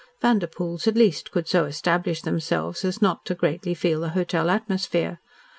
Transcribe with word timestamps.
Vanderpoels, 0.19 0.87
at 0.87 0.95
least, 0.95 1.29
could 1.29 1.47
so 1.47 1.65
establish 1.65 2.23
themselves 2.23 2.83
as 2.83 3.03
not 3.03 3.23
to 3.25 3.35
greatly 3.35 3.75
feel 3.75 3.99
the 4.01 4.09
hotel 4.09 4.49
atmosphere. 4.49 5.19